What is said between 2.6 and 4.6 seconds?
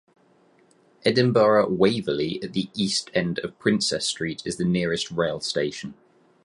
East end of Princes Street is